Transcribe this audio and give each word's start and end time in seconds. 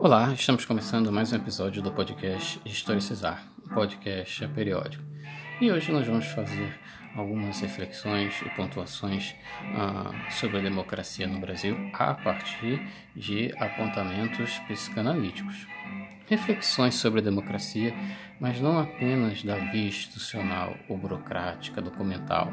Olá, 0.00 0.32
estamos 0.32 0.64
começando 0.64 1.10
mais 1.10 1.32
um 1.32 1.36
episódio 1.36 1.82
do 1.82 1.90
podcast 1.90 2.60
Historicizar, 2.64 3.42
um 3.66 3.74
podcast 3.74 4.46
periódico. 4.46 5.02
E 5.60 5.72
hoje 5.72 5.90
nós 5.90 6.06
vamos 6.06 6.24
fazer 6.26 6.78
algumas 7.16 7.60
reflexões 7.60 8.40
e 8.42 8.50
pontuações 8.50 9.34
uh, 9.74 10.32
sobre 10.32 10.58
a 10.58 10.62
democracia 10.62 11.26
no 11.26 11.40
Brasil 11.40 11.76
a 11.94 12.14
partir 12.14 12.80
de 13.16 13.52
apontamentos 13.58 14.60
psicanalíticos. 14.68 15.66
Reflexões 16.28 16.94
sobre 16.94 17.20
a 17.20 17.24
democracia, 17.24 17.94
mas 18.38 18.60
não 18.60 18.78
apenas 18.78 19.42
da 19.42 19.56
via 19.56 19.88
institucional 19.88 20.76
ou 20.88 20.98
burocrática, 20.98 21.80
documental, 21.80 22.52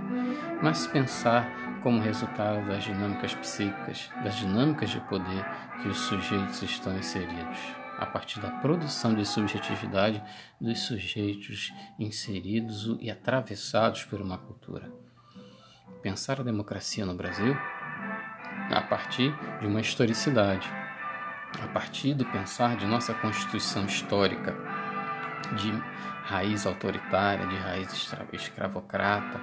mas 0.63 0.87
pensar 0.87 1.79
como 1.83 2.01
resultado 2.01 2.65
das 2.67 2.85
dinâmicas 2.85 3.35
psíquicas, 3.35 4.09
das 4.23 4.35
dinâmicas 4.35 4.89
de 4.89 4.99
poder 5.01 5.45
que 5.81 5.89
os 5.89 5.97
sujeitos 5.97 6.63
estão 6.63 6.97
inseridos 6.97 7.59
a 7.97 8.05
partir 8.05 8.39
da 8.39 8.49
produção 8.49 9.13
de 9.13 9.25
subjetividade 9.25 10.21
dos 10.59 10.79
sujeitos 10.81 11.73
inseridos 11.99 12.97
e 12.99 13.09
atravessados 13.09 14.03
por 14.03 14.21
uma 14.21 14.37
cultura. 14.37 14.91
Pensar 16.01 16.39
a 16.39 16.43
democracia 16.43 17.05
no 17.05 17.15
Brasil 17.15 17.55
a 18.69 18.81
partir 18.81 19.33
de 19.59 19.67
uma 19.67 19.81
historicidade, 19.81 20.67
a 21.63 21.67
partir 21.67 22.13
do 22.13 22.25
pensar 22.25 22.75
de 22.75 22.85
nossa 22.85 23.13
constituição 23.13 23.85
histórica, 23.85 24.55
de 25.57 25.71
raiz 26.23 26.65
autoritária, 26.65 27.45
de 27.47 27.55
raiz 27.55 27.91
escravocrata, 28.33 29.39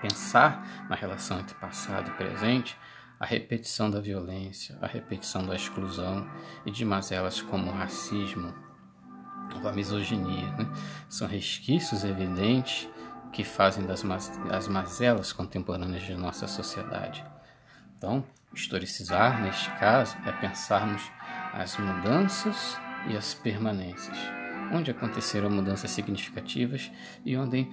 pensar 0.00 0.86
na 0.88 0.96
relação 0.96 1.40
entre 1.40 1.54
passado 1.56 2.10
e 2.10 2.14
presente 2.14 2.76
a 3.20 3.26
repetição 3.26 3.90
da 3.90 4.00
violência, 4.00 4.78
a 4.80 4.86
repetição 4.86 5.44
da 5.44 5.54
exclusão 5.54 6.28
e 6.64 6.70
de 6.70 6.84
mazelas 6.84 7.42
como 7.42 7.70
o 7.70 7.74
racismo 7.74 8.54
ou 9.54 9.68
a 9.68 9.72
misoginia. 9.72 10.50
Né? 10.52 10.70
São 11.08 11.26
resquícios 11.26 12.04
evidentes 12.04 12.88
que 13.32 13.44
fazem 13.44 13.84
das 13.84 14.04
as 14.50 14.68
mazelas 14.68 15.32
contemporâneas 15.32 16.02
de 16.04 16.14
nossa 16.14 16.46
sociedade. 16.46 17.24
Então, 17.96 18.24
historicizar, 18.52 19.42
neste 19.42 19.70
caso, 19.78 20.16
é 20.26 20.32
pensarmos 20.32 21.02
as 21.52 21.76
mudanças 21.76 22.76
e 23.08 23.16
as 23.16 23.34
permanências, 23.34 24.16
onde 24.72 24.90
aconteceram 24.90 25.50
mudanças 25.50 25.90
significativas 25.90 26.90
e 27.24 27.36
onde 27.36 27.68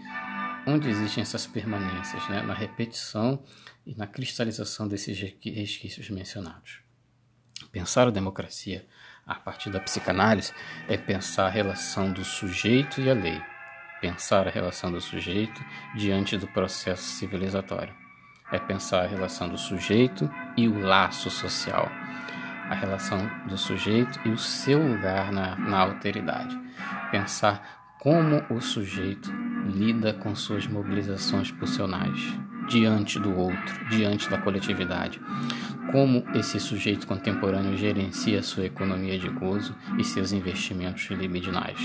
onde 0.67 0.89
existem 0.89 1.21
essas 1.21 1.45
permanências, 1.45 2.27
né? 2.27 2.41
na 2.41 2.53
repetição 2.53 3.43
e 3.85 3.93
na 3.95 4.07
cristalização 4.07 4.87
desses 4.87 5.19
resquícios 5.19 6.09
mencionados. 6.09 6.79
Pensar 7.71 8.07
a 8.07 8.11
democracia 8.11 8.87
a 9.25 9.35
partir 9.35 9.69
da 9.69 9.79
psicanálise 9.79 10.53
é 10.87 10.97
pensar 10.97 11.47
a 11.47 11.49
relação 11.49 12.11
do 12.11 12.23
sujeito 12.23 12.99
e 12.99 13.09
a 13.09 13.13
lei, 13.13 13.41
pensar 14.01 14.47
a 14.47 14.51
relação 14.51 14.91
do 14.91 14.99
sujeito 14.99 15.63
diante 15.95 16.37
do 16.37 16.47
processo 16.47 17.03
civilizatório, 17.03 17.95
é 18.55 18.59
pensar 18.59 19.03
a 19.03 19.07
relação 19.07 19.49
do 19.49 19.57
sujeito 19.57 20.29
e 20.55 20.67
o 20.67 20.79
laço 20.79 21.29
social, 21.29 21.91
a 22.69 22.73
relação 22.73 23.29
do 23.47 23.57
sujeito 23.57 24.19
e 24.25 24.29
o 24.29 24.37
seu 24.37 24.81
lugar 24.81 25.31
na, 25.31 25.55
na 25.55 25.79
alteridade, 25.79 26.57
pensar 27.11 27.85
como 27.99 28.43
o 28.49 28.61
sujeito 28.61 29.31
lida 29.65 30.13
com 30.13 30.35
suas 30.35 30.67
mobilizações 30.67 31.51
pulsionais 31.51 32.19
diante 32.67 33.19
do 33.19 33.35
outro, 33.35 33.85
diante 33.89 34.29
da 34.29 34.37
coletividade. 34.37 35.19
Como 35.91 36.23
esse 36.33 36.59
sujeito 36.59 37.07
contemporâneo 37.07 37.77
gerencia 37.77 38.41
sua 38.41 38.65
economia 38.65 39.19
de 39.19 39.29
gozo 39.29 39.75
e 39.99 40.03
seus 40.03 40.31
investimentos 40.31 41.05
libidinais. 41.11 41.79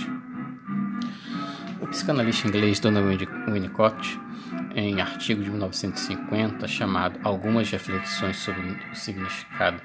O 1.81 1.87
psicanalista 1.87 2.49
inglês 2.49 2.81
Donald 2.81 3.27
Winnicott, 3.47 4.21
em 4.75 5.01
artigo 5.01 5.43
de 5.43 5.51
1950 5.51 6.67
chamado 6.69 7.19
Algumas 7.23 7.71
Reflexões 7.71 8.37
sobre 8.37 8.77
o 8.93 8.95
Significado 8.95 9.81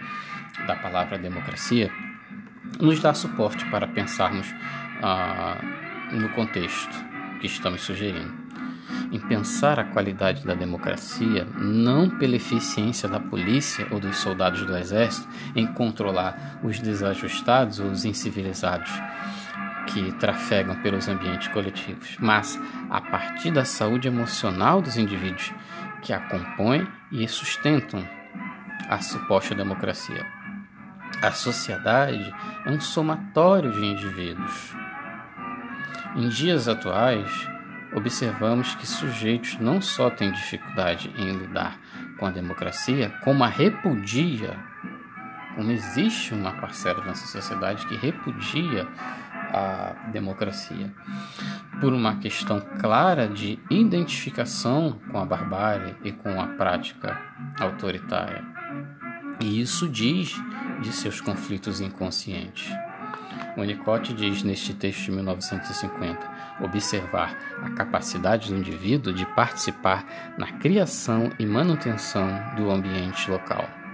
da 0.67 0.75
Palavra 0.75 1.17
Democracia, 1.17 1.91
nos 2.79 2.99
dá 2.99 3.13
suporte 3.13 3.65
para 3.65 3.87
pensarmos 3.87 4.53
ah, 5.01 5.57
no 6.11 6.29
contexto 6.29 6.95
que 7.39 7.47
estamos 7.47 7.81
sugerindo. 7.81 8.45
Em 9.11 9.19
pensar 9.19 9.79
a 9.79 9.83
qualidade 9.83 10.45
da 10.45 10.53
democracia 10.53 11.45
não 11.57 12.09
pela 12.09 12.35
eficiência 12.35 13.07
da 13.07 13.19
polícia 13.19 13.87
ou 13.91 13.99
dos 13.99 14.17
soldados 14.17 14.65
do 14.65 14.75
exército 14.75 15.27
em 15.55 15.65
controlar 15.67 16.59
os 16.63 16.79
desajustados 16.79 17.79
ou 17.79 17.91
os 17.91 18.03
incivilizados 18.03 18.91
que 19.95 20.11
trafegam 20.11 20.75
pelos 20.81 21.07
ambientes 21.07 21.47
coletivos, 21.47 22.17
mas 22.19 22.59
a 22.89 22.99
partir 22.99 23.49
da 23.49 23.63
saúde 23.63 24.09
emocional 24.09 24.81
dos 24.81 24.97
indivíduos 24.97 25.53
que 26.01 26.11
a 26.11 26.19
compõem 26.19 26.85
e 27.13 27.25
sustentam 27.29 28.05
a 28.89 28.99
suposta 28.99 29.55
democracia. 29.55 30.25
A 31.21 31.31
sociedade 31.31 32.29
é 32.65 32.69
um 32.69 32.79
somatório 32.81 33.71
de 33.71 33.85
indivíduos. 33.85 34.75
Em 36.17 36.27
dias 36.27 36.67
atuais, 36.67 37.49
observamos 37.93 38.75
que 38.75 38.85
sujeitos 38.85 39.57
não 39.59 39.81
só 39.81 40.09
têm 40.09 40.29
dificuldade 40.29 41.09
em 41.15 41.31
lidar 41.37 41.79
com 42.19 42.25
a 42.25 42.31
democracia, 42.31 43.13
como 43.23 43.45
a 43.45 43.47
repudia, 43.47 44.59
como 45.55 45.71
existe 45.71 46.33
uma 46.33 46.51
parcela 46.51 46.99
da 46.99 47.07
nossa 47.07 47.25
sociedade 47.27 47.87
que 47.87 47.95
repudia 47.95 48.85
a 49.51 50.09
democracia, 50.11 50.93
por 51.79 51.93
uma 51.93 52.17
questão 52.17 52.61
clara 52.79 53.27
de 53.27 53.59
identificação 53.69 54.99
com 55.11 55.17
a 55.17 55.25
barbárie 55.25 55.95
e 56.03 56.11
com 56.11 56.39
a 56.39 56.47
prática 56.47 57.19
autoritária. 57.59 58.43
E 59.39 59.59
isso 59.59 59.87
diz 59.89 60.35
de 60.81 60.91
seus 60.91 61.19
conflitos 61.19 61.81
inconscientes. 61.81 62.71
Winnicott 63.57 64.13
diz 64.13 64.43
neste 64.43 64.73
texto 64.73 65.05
de 65.05 65.11
1950: 65.11 66.19
observar 66.61 67.37
a 67.63 67.69
capacidade 67.71 68.49
do 68.49 68.57
indivíduo 68.57 69.13
de 69.13 69.25
participar 69.27 70.33
na 70.37 70.51
criação 70.53 71.31
e 71.39 71.45
manutenção 71.45 72.27
do 72.55 72.69
ambiente 72.69 73.29
local. 73.31 73.84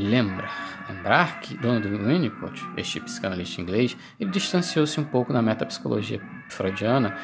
Lembra, 0.00 0.48
lembrar 0.88 1.40
que 1.40 1.56
Donald 1.56 1.86
Winnicott, 1.86 2.64
este 2.76 3.00
psicanalista 3.00 3.60
inglês, 3.60 3.96
ele 4.18 4.30
distanciou-se 4.30 4.98
um 4.98 5.04
pouco 5.04 5.32
da 5.32 5.42
metapsicologia 5.42 6.20
freudiana 6.48 7.16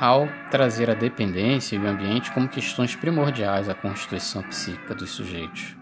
ao 0.00 0.26
trazer 0.50 0.90
a 0.90 0.94
dependência 0.94 1.76
e 1.76 1.78
o 1.78 1.86
ambiente 1.86 2.32
como 2.32 2.48
questões 2.48 2.96
primordiais 2.96 3.68
à 3.68 3.74
constituição 3.74 4.42
psíquica 4.42 4.94
dos 4.94 5.10
sujeitos 5.10 5.76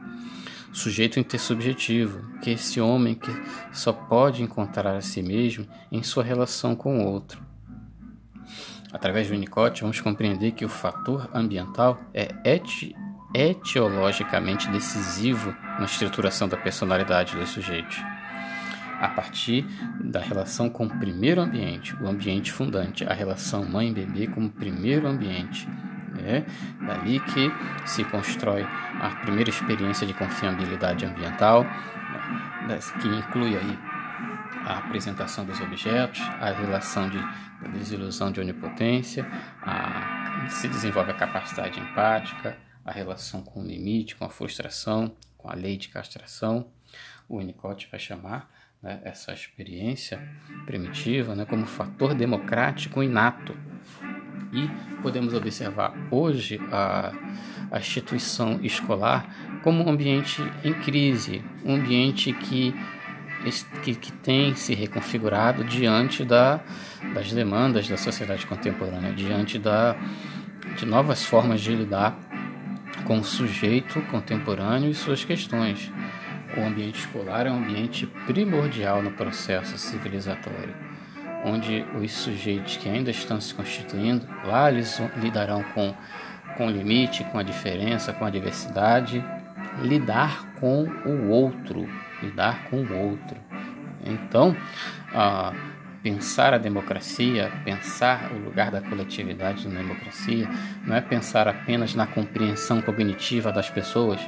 sujeito 0.72 1.20
intersubjetivo, 1.20 2.38
que 2.40 2.50
é 2.50 2.54
esse 2.54 2.80
homem 2.80 3.14
que 3.14 3.30
só 3.72 3.92
pode 3.92 4.42
encontrar 4.42 4.96
a 4.96 5.00
si 5.00 5.22
mesmo 5.22 5.66
em 5.90 6.02
sua 6.02 6.24
relação 6.24 6.74
com 6.74 6.98
o 6.98 7.06
outro. 7.06 7.42
Através 8.90 9.26
do 9.26 9.32
Winnicott, 9.32 9.82
vamos 9.82 10.00
compreender 10.00 10.52
que 10.52 10.64
o 10.64 10.68
fator 10.68 11.28
ambiental 11.34 12.00
é 12.14 12.28
eti 12.44 12.96
etiologicamente 13.34 14.68
decisivo 14.70 15.54
na 15.82 15.86
estruturação 15.86 16.48
da 16.48 16.56
personalidade 16.56 17.36
dos 17.36 17.50
sujeitos. 17.50 18.00
A 19.00 19.08
partir 19.08 19.66
da 20.00 20.20
relação 20.20 20.70
com 20.70 20.86
o 20.86 20.98
primeiro 20.98 21.40
ambiente, 21.40 21.92
o 21.96 22.06
ambiente 22.06 22.52
fundante, 22.52 23.04
a 23.04 23.12
relação 23.12 23.64
mãe-bebê 23.64 24.28
como 24.28 24.48
primeiro 24.48 25.08
ambiente, 25.08 25.68
é 26.24 26.44
dali 26.86 27.18
que 27.18 27.50
se 27.84 28.04
constrói 28.04 28.62
a 28.62 29.10
primeira 29.22 29.50
experiência 29.50 30.06
de 30.06 30.14
confiabilidade 30.14 31.04
ambiental, 31.04 31.64
né, 31.64 32.78
que 33.00 33.08
inclui 33.08 33.56
aí 33.56 33.78
a 34.64 34.78
apresentação 34.78 35.44
dos 35.44 35.60
objetos, 35.60 36.20
a 36.40 36.52
relação 36.52 37.08
de 37.08 37.18
desilusão 37.72 38.30
de 38.30 38.38
onipotência, 38.40 39.26
a, 39.60 40.46
se 40.48 40.68
desenvolve 40.68 41.10
a 41.10 41.14
capacidade 41.14 41.80
empática, 41.80 42.56
a 42.84 42.92
relação 42.92 43.42
com 43.42 43.62
o 43.62 43.66
limite, 43.66 44.14
com 44.14 44.24
a 44.24 44.28
frustração, 44.28 45.16
com 45.42 45.50
a 45.50 45.54
lei 45.54 45.76
de 45.76 45.88
castração. 45.88 46.68
O 47.28 47.38
Winnicott 47.38 47.88
vai 47.90 47.98
chamar 47.98 48.48
né, 48.80 49.00
essa 49.04 49.32
experiência 49.32 50.22
primitiva 50.64 51.34
né, 51.34 51.44
como 51.44 51.66
fator 51.66 52.14
democrático 52.14 53.02
inato 53.02 53.56
e 54.52 54.68
podemos 55.02 55.34
observar 55.34 55.94
hoje 56.10 56.60
a, 56.70 57.12
a 57.70 57.78
instituição 57.78 58.60
escolar 58.62 59.60
como 59.62 59.84
um 59.84 59.88
ambiente 59.88 60.42
em 60.62 60.74
crise, 60.74 61.42
um 61.64 61.74
ambiente 61.74 62.32
que, 62.32 62.74
que, 63.82 63.94
que 63.94 64.12
tem 64.12 64.54
se 64.54 64.74
reconfigurado 64.74 65.64
diante 65.64 66.24
da, 66.24 66.60
das 67.14 67.32
demandas 67.32 67.88
da 67.88 67.96
sociedade 67.96 68.46
contemporânea, 68.46 69.12
diante 69.12 69.58
da, 69.58 69.96
de 70.76 70.84
novas 70.84 71.24
formas 71.24 71.60
de 71.60 71.74
lidar 71.74 72.31
com 73.06 73.18
o 73.18 73.24
sujeito 73.24 74.00
contemporâneo 74.02 74.90
e 74.90 74.94
suas 74.94 75.24
questões. 75.24 75.90
o 76.56 76.60
ambiente 76.60 76.98
escolar 76.98 77.46
é 77.46 77.50
um 77.50 77.56
ambiente 77.56 78.06
primordial 78.26 79.02
no 79.02 79.12
processo 79.12 79.78
civilizatório, 79.78 80.74
onde 81.44 81.84
os 81.98 82.12
sujeitos 82.12 82.76
que 82.76 82.88
ainda 82.88 83.10
estão 83.10 83.40
se 83.40 83.54
constituindo, 83.54 84.26
lá 84.44 84.70
eles 84.70 85.00
lidarão 85.16 85.62
com, 85.74 85.94
com 86.56 86.66
o 86.66 86.70
limite, 86.70 87.24
com 87.24 87.38
a 87.38 87.42
diferença, 87.42 88.12
com 88.12 88.24
a 88.24 88.30
diversidade, 88.30 89.24
lidar 89.80 90.52
com 90.60 90.84
o 91.06 91.28
outro, 91.30 91.88
lidar 92.22 92.64
com 92.68 92.82
o 92.82 92.98
outro. 92.98 93.40
Então, 94.04 94.54
ah, 95.14 95.54
pensar 96.02 96.52
a 96.52 96.58
democracia, 96.58 97.52
pensar 97.64 98.32
o 98.32 98.38
lugar 98.38 98.70
da 98.70 98.80
coletividade 98.80 99.68
na 99.68 99.80
democracia, 99.80 100.48
não 100.84 100.96
é 100.96 101.00
pensar 101.00 101.46
apenas 101.46 101.94
na 101.94 102.06
compreensão 102.06 102.82
cognitiva 102.82 103.52
das 103.52 103.70
pessoas, 103.70 104.20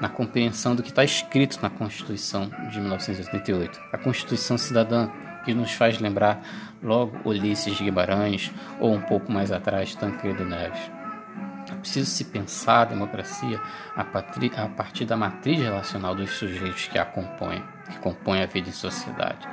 na 0.00 0.08
compreensão 0.08 0.74
do 0.74 0.82
que 0.82 0.88
está 0.88 1.04
escrito 1.04 1.60
na 1.62 1.70
Constituição 1.70 2.50
de 2.70 2.80
1988, 2.80 3.80
a 3.92 3.98
Constituição 3.98 4.58
Cidadã, 4.58 5.08
que 5.44 5.54
nos 5.54 5.72
faz 5.72 5.98
lembrar 6.00 6.42
logo 6.82 7.16
Ulisses 7.24 7.80
Guimarães 7.80 8.50
ou 8.80 8.92
um 8.92 9.00
pouco 9.00 9.30
mais 9.30 9.52
atrás 9.52 9.94
Tancredo 9.94 10.44
Neves. 10.44 10.90
É 11.70 11.74
preciso 11.76 12.10
se 12.10 12.24
pensar 12.24 12.82
a 12.82 12.84
democracia 12.86 13.60
a 13.94 14.02
partir 14.04 15.04
da 15.04 15.16
matriz 15.16 15.58
relacional 15.58 16.14
dos 16.14 16.30
sujeitos 16.30 16.88
que 16.88 16.98
a 16.98 17.04
compõem, 17.04 17.62
que 17.88 17.98
compõem 18.00 18.42
a 18.42 18.46
vida 18.46 18.68
em 18.68 18.72
sociedade 18.72 19.48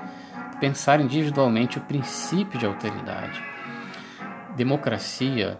pensar 0.59 0.99
individualmente 0.99 1.77
o 1.77 1.81
princípio 1.81 2.59
de 2.59 2.65
alteridade. 2.65 3.43
Democracia 4.55 5.59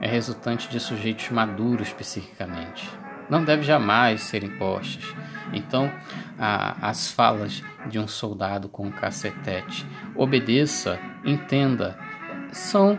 é 0.00 0.06
resultante 0.06 0.68
de 0.68 0.78
sujeitos 0.78 1.30
maduros 1.30 1.92
psiquicamente. 1.92 2.88
Não 3.28 3.44
deve 3.44 3.62
jamais 3.62 4.22
ser 4.22 4.44
impostas. 4.44 5.04
Então, 5.52 5.90
a, 6.38 6.88
as 6.88 7.10
falas 7.10 7.62
de 7.86 7.98
um 7.98 8.06
soldado 8.06 8.68
com 8.68 8.86
um 8.86 8.90
cacetete, 8.90 9.86
obedeça, 10.14 10.98
entenda, 11.24 11.98
são, 12.52 12.98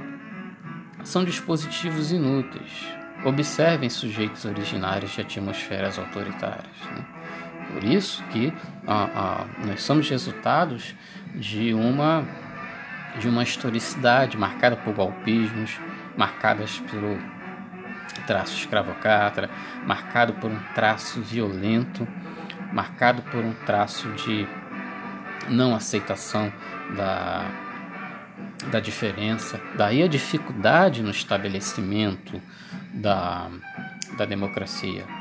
são 1.03 1.23
dispositivos 1.23 2.11
inúteis. 2.11 2.88
Observem 3.25 3.89
sujeitos 3.89 4.45
originários 4.45 5.11
de 5.11 5.21
atmosferas 5.21 5.97
autoritárias. 5.97 6.77
Né? 6.91 7.05
Por 7.73 7.83
isso 7.83 8.23
que 8.25 8.53
ah, 8.87 9.09
ah, 9.15 9.45
nós 9.65 9.81
somos 9.83 10.09
resultados 10.09 10.95
de 11.35 11.73
uma 11.73 12.25
de 13.19 13.27
uma 13.27 13.41
historicidade 13.41 14.37
marcada 14.37 14.75
por 14.75 14.93
golpismos, 14.93 15.79
marcadas 16.15 16.79
pelo 16.91 17.17
traço 18.27 18.55
escravocrata, 18.57 19.49
marcado 19.85 20.33
por 20.33 20.51
um 20.51 20.59
traço 20.75 21.21
violento, 21.21 22.07
marcado 22.71 23.21
por 23.23 23.43
um 23.43 23.53
traço 23.65 24.07
de 24.09 24.47
não 25.49 25.73
aceitação 25.73 26.51
da, 26.95 27.49
da 28.69 28.79
diferença, 28.79 29.59
daí 29.75 30.03
a 30.03 30.07
dificuldade 30.07 31.01
no 31.01 31.11
estabelecimento 31.11 32.41
da, 32.93 33.49
da 34.17 34.25
democracia. 34.25 35.16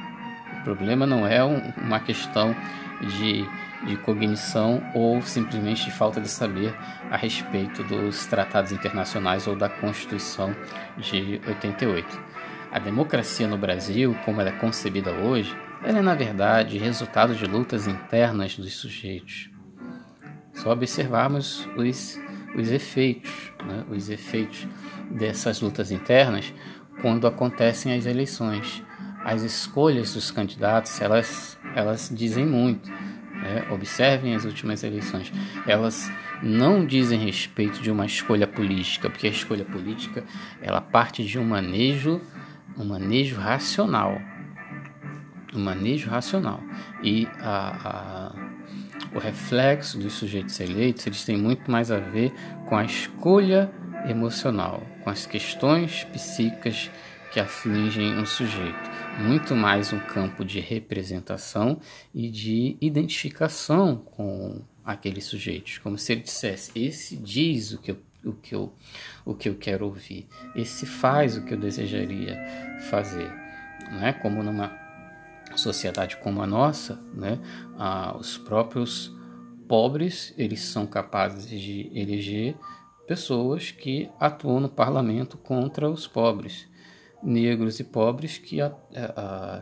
Problema 0.66 1.06
não 1.06 1.24
é 1.24 1.44
um, 1.44 1.72
uma 1.76 2.00
questão 2.00 2.52
de 3.00 3.46
de 3.84 3.96
cognição 3.98 4.82
ou 4.94 5.20
simplesmente 5.22 5.84
de 5.84 5.90
falta 5.90 6.20
de 6.20 6.28
saber 6.28 6.74
a 7.10 7.16
respeito 7.16 7.82
dos 7.84 8.26
tratados 8.26 8.72
internacionais 8.72 9.46
ou 9.46 9.56
da 9.56 9.68
Constituição 9.68 10.54
de 10.98 11.40
88. 11.46 12.20
A 12.72 12.78
democracia 12.78 13.46
no 13.46 13.56
Brasil, 13.56 14.16
como 14.24 14.40
ela 14.40 14.50
é 14.50 14.58
concebida 14.58 15.12
hoje, 15.12 15.56
ela 15.84 15.98
é 15.98 16.02
na 16.02 16.14
verdade 16.14 16.78
resultado 16.78 17.34
de 17.34 17.46
lutas 17.46 17.86
internas 17.86 18.56
dos 18.56 18.74
sujeitos. 18.74 19.50
Só 20.54 20.72
observarmos 20.72 21.68
os, 21.76 22.18
os 22.56 22.70
efeitos, 22.70 23.52
né? 23.64 23.84
os 23.90 24.08
efeitos 24.08 24.66
dessas 25.10 25.60
lutas 25.60 25.90
internas 25.90 26.52
quando 27.00 27.26
acontecem 27.26 27.94
as 27.94 28.06
eleições. 28.06 28.82
As 29.28 29.42
escolhas 29.42 30.14
dos 30.14 30.30
candidatos, 30.30 31.00
elas, 31.00 31.58
elas 31.74 32.08
dizem 32.14 32.46
muito 32.46 32.88
é, 33.44 33.72
observem 33.72 34.34
as 34.34 34.44
últimas 34.44 34.82
eleições. 34.82 35.32
Elas 35.66 36.10
não 36.42 36.86
dizem 36.86 37.18
respeito 37.18 37.80
de 37.80 37.90
uma 37.90 38.06
escolha 38.06 38.46
política, 38.46 39.10
porque 39.10 39.26
a 39.26 39.30
escolha 39.30 39.64
política 39.64 40.24
ela 40.62 40.80
parte 40.80 41.24
de 41.24 41.38
um 41.38 41.44
manejo, 41.44 42.20
um 42.76 42.84
manejo 42.84 43.36
racional, 43.36 44.20
um 45.54 45.60
manejo 45.60 46.08
racional. 46.08 46.60
E 47.02 47.28
a, 47.40 48.32
a, 48.32 49.14
o 49.14 49.18
reflexo 49.18 49.98
dos 49.98 50.14
sujeitos 50.14 50.58
eleitos 50.60 51.06
eles 51.06 51.24
têm 51.24 51.36
muito 51.36 51.70
mais 51.70 51.90
a 51.90 51.98
ver 51.98 52.32
com 52.68 52.76
a 52.76 52.84
escolha 52.84 53.70
emocional, 54.08 54.82
com 55.02 55.10
as 55.10 55.26
questões 55.26 56.04
psíquicas 56.04 56.90
que 57.36 57.40
afligem 57.40 58.16
um 58.16 58.24
sujeito 58.24 58.90
muito 59.18 59.54
mais 59.54 59.92
um 59.92 59.98
campo 59.98 60.42
de 60.42 60.58
representação 60.58 61.78
e 62.14 62.30
de 62.30 62.78
identificação 62.80 63.94
com 63.94 64.62
aqueles 64.82 65.26
sujeitos, 65.26 65.76
como 65.76 65.98
se 65.98 66.12
ele 66.12 66.22
dissesse: 66.22 66.72
esse 66.74 67.14
diz 67.14 67.74
o 67.74 67.78
que 67.78 67.90
eu, 67.90 67.98
o 68.24 68.32
que 68.32 68.54
eu, 68.54 68.72
o 69.22 69.34
que 69.34 69.50
eu 69.50 69.54
quero 69.54 69.84
ouvir, 69.84 70.26
esse 70.54 70.86
faz 70.86 71.36
o 71.36 71.44
que 71.44 71.52
eu 71.52 71.58
desejaria 71.58 72.38
fazer, 72.88 73.30
né? 74.00 74.14
Como 74.14 74.42
numa 74.42 74.72
sociedade 75.56 76.16
como 76.16 76.40
a 76.40 76.46
nossa, 76.46 76.98
né? 77.12 77.38
Ah, 77.78 78.16
os 78.18 78.38
próprios 78.38 79.14
pobres 79.68 80.32
eles 80.38 80.60
são 80.60 80.86
capazes 80.86 81.46
de 81.46 81.90
eleger 81.94 82.56
pessoas 83.06 83.72
que 83.72 84.08
atuam 84.18 84.58
no 84.58 84.70
parlamento 84.70 85.36
contra 85.36 85.90
os 85.90 86.06
pobres 86.06 86.74
negros 87.22 87.80
e 87.80 87.84
pobres 87.84 88.38
que, 88.38 88.60
a, 88.60 88.72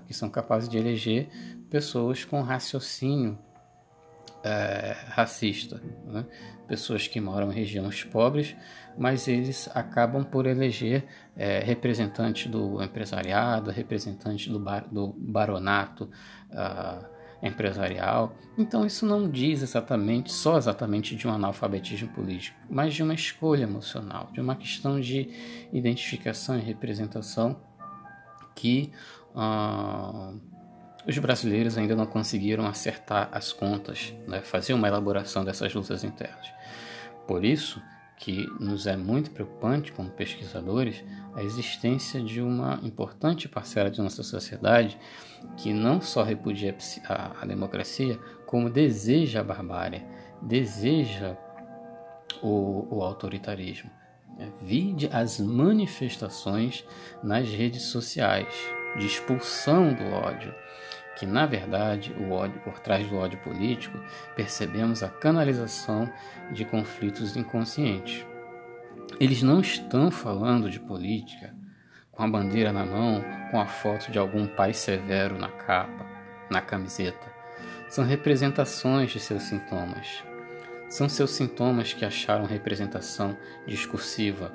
que 0.07 0.15
são 0.15 0.29
capazes 0.29 0.69
de 0.69 0.77
eleger 0.77 1.29
pessoas 1.71 2.25
com 2.25 2.41
raciocínio 2.43 3.39
é, 4.45 4.95
racista, 5.09 5.81
né? 6.05 6.27
pessoas 6.69 7.09
que 7.09 7.21
moram 7.21 7.51
em 7.51 7.55
regiões 7.55 8.05
pobres, 8.05 8.55
mas 8.97 9.27
eles 9.27 9.69
acabam 9.75 10.23
por 10.23 10.47
eleger 10.47 11.05
é, 11.37 11.61
representantes 11.61 12.51
do 12.51 12.83
empresariado, 12.83 13.71
representantes 13.71 14.49
do, 14.49 14.61
bar, 14.61 14.87
do 14.91 15.15
baronato, 15.19 16.11
uh, 16.51 17.14
empresarial. 17.45 18.35
Então 18.57 18.87
isso 18.87 19.05
não 19.05 19.29
diz 19.29 19.63
exatamente, 19.63 20.33
só 20.33 20.57
exatamente 20.57 21.15
de 21.15 21.29
um 21.29 21.33
analfabetismo 21.33 22.09
político, 22.09 22.59
mas 22.71 22.95
de 22.95 23.03
uma 23.03 23.15
escolha 23.15 23.65
emocional, 23.65 24.31
de 24.33 24.41
uma 24.41 24.57
questão 24.57 24.99
de 24.99 25.29
identificação 25.73 26.59
e 26.59 26.63
representação 26.63 27.61
que 28.55 28.91
uh, 29.35 30.41
os 31.07 31.19
brasileiros 31.19 31.77
ainda 31.77 31.95
não 31.95 32.07
conseguiram 32.07 32.67
acertar 32.67 33.29
as 33.31 33.53
contas, 33.53 34.15
né, 34.27 34.41
fazer 34.41 34.73
uma 34.73 34.89
elaboração 34.89 35.45
dessas 35.45 35.75
lutas 35.75 36.03
internas. 36.03 36.51
Por 37.27 37.45
isso 37.45 37.83
que 38.17 38.47
nos 38.61 38.87
é 38.87 38.97
muito 38.97 39.31
preocupante 39.31 39.93
como 39.93 40.11
pesquisadores 40.11 41.05
a 41.35 41.43
existência 41.43 42.23
de 42.23 42.41
uma 42.41 42.79
importante 42.83 43.49
parcela 43.49 43.91
de 43.91 44.01
nossa 44.01 44.23
sociedade 44.23 44.99
que 45.57 45.73
não 45.73 46.01
só 46.01 46.23
repudia 46.23 46.77
a, 47.09 47.43
a 47.43 47.47
democracia, 47.47 48.19
como 48.47 48.71
deseja 48.71 49.41
a 49.41 49.45
barbárie, 49.45 50.05
deseja 50.41 51.37
o, 52.43 52.87
o 52.91 53.03
autoritarismo. 53.03 53.91
Vide 54.63 55.09
as 55.13 55.39
manifestações 55.39 56.85
nas 57.23 57.49
redes 57.49 57.83
sociais 57.83 58.55
de 58.97 59.07
expulsão 59.07 59.93
do 59.93 60.05
ódio, 60.05 60.55
que 61.17 61.27
na 61.27 61.47
verdade 61.47 62.15
o 62.19 62.33
ódio 62.33 62.61
por 62.61 62.81
trás 62.81 63.07
do 63.09 63.17
ódio 63.17 63.39
político 63.39 63.99
percebemos 64.35 65.03
a 65.03 65.09
canalização 65.09 66.11
de 66.53 66.65
conflitos 66.65 67.37
inconscientes. 67.37 68.27
Eles 69.21 69.43
não 69.43 69.61
estão 69.61 70.11
falando 70.11 70.71
de 70.71 70.81
política 70.81 71.55
com 72.11 72.23
a 72.23 72.29
bandeira 72.29 72.73
na 72.73 72.85
mão, 72.85 73.25
com 73.51 73.61
a 73.61 73.67
foto 73.67 74.11
de 74.11 74.19
algum 74.19 74.47
pai 74.47 74.73
severo 74.73 75.39
na 75.39 75.49
capa, 75.49 76.07
na 76.51 76.61
camiseta. 76.61 77.33
São 77.89 78.05
representações 78.05 79.11
de 79.13 79.21
seus 79.21 79.45
sintomas. 79.45 80.25
São 80.89 81.09
seus 81.09 81.31
sintomas 81.31 81.93
que 81.93 82.05
acharam 82.05 82.45
representação 82.45 83.37
discursiva. 83.67 84.53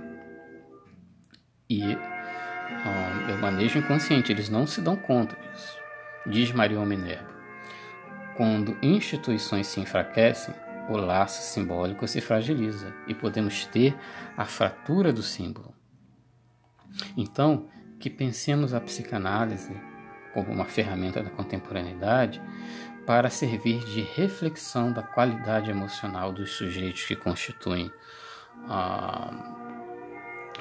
E 1.70 1.84
um, 1.84 3.30
eu 3.30 3.38
manejo 3.38 3.80
inconsciente, 3.80 4.32
eles 4.32 4.50
não 4.50 4.66
se 4.66 4.82
dão 4.82 4.96
conta 4.96 5.36
disso. 5.36 5.79
Diz 6.26 6.52
Marion 6.52 6.86
Minerva. 6.86 7.30
Quando 8.36 8.78
instituições 8.82 9.68
se 9.68 9.80
enfraquecem, 9.80 10.54
o 10.90 10.98
laço 10.98 11.42
simbólico 11.42 12.08
se 12.08 12.20
fragiliza 12.20 12.94
e 13.08 13.14
podemos 13.14 13.66
ter 13.66 13.96
a 14.36 14.46
fratura 14.46 15.14
do 15.14 15.22
símbolo. 15.22 15.74
Então, 17.16 17.68
que 18.00 18.10
pensemos 18.10 18.74
a 18.74 18.80
psicanálise 18.80 19.76
como 20.34 20.52
uma 20.52 20.66
ferramenta 20.66 21.22
da 21.22 21.30
contemporaneidade 21.30 22.42
para 23.06 23.30
servir 23.30 23.84
de 23.86 24.02
reflexão 24.02 24.92
da 24.92 25.02
qualidade 25.02 25.70
emocional 25.70 26.32
dos 26.32 26.52
sujeitos 26.52 27.06
que 27.06 27.16
constituem 27.16 27.92
ah, 28.68 29.32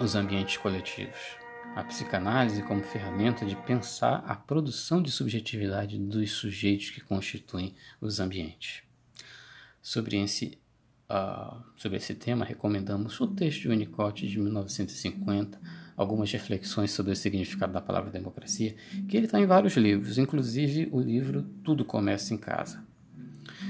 os 0.01 0.15
ambientes 0.15 0.57
coletivos. 0.57 1.37
A 1.75 1.85
psicanálise 1.85 2.63
como 2.63 2.83
ferramenta 2.83 3.47
de 3.47 3.55
pensar 3.55 4.25
a 4.27 4.35
produção 4.35 5.01
de 5.01 5.11
subjetividade 5.11 5.99
dos 5.99 6.33
sujeitos 6.33 6.91
que 6.91 7.01
constituem 7.01 7.75
os 8.01 8.19
ambientes. 8.19 8.83
Sobre 9.81 10.21
esse, 10.21 10.59
uh, 11.09 11.63
sobre 11.77 11.99
esse 11.99 12.15
tema, 12.15 12.45
recomendamos 12.45 13.21
o 13.21 13.27
texto 13.29 13.63
de 13.63 13.69
Winnicott 13.69 14.27
de 14.27 14.39
1950, 14.39 15.61
algumas 15.97 16.31
reflexões 16.33 16.91
sobre 16.91 17.13
o 17.13 17.17
significado 17.17 17.73
da 17.73 17.81
palavra 17.81 18.11
democracia, 18.11 18.75
que 19.09 19.17
ele 19.17 19.27
está 19.27 19.41
em 19.41 19.47
vários 19.47 19.77
livros, 19.77 20.19
inclusive 20.19 20.89
o 20.93 21.01
livro 21.01 21.43
Tudo 21.63 21.85
Começa 21.85 22.35
em 22.35 22.39
Casa. 22.39 22.85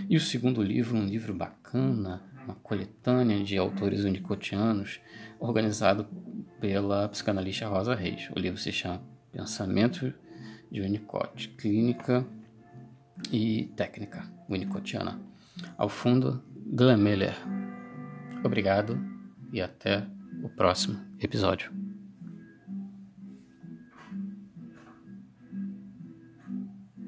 E 0.09 0.17
o 0.17 0.21
segundo 0.21 0.63
livro, 0.63 0.97
um 0.97 1.05
livro 1.05 1.35
bacana, 1.35 2.23
uma 2.49 2.55
coletânea 2.57 3.45
de 3.45 3.59
autores 3.59 4.05
unicotianos, 4.05 5.01
organizado 5.39 6.09
pela 6.59 7.09
psicanalista 7.09 7.69
Rosa 7.69 7.95
Reis. 7.95 8.31
O 8.35 8.39
livro 8.39 8.59
se 8.59 8.73
chama 8.73 9.03
Pensamento 9.31 10.13
de 10.73 10.81
Winnicott, 10.81 11.49
Clínica 11.51 12.27
e 13.31 13.71
Técnica 13.77 14.27
Winnicottiana. 14.49 15.21
Ao 15.77 15.89
fundo, 15.89 16.43
Glenn 16.73 17.03
Miller. 17.03 17.35
Obrigado 18.43 18.99
e 19.53 19.61
até 19.61 20.07
o 20.43 20.49
próximo 20.49 20.99
episódio. 21.21 21.78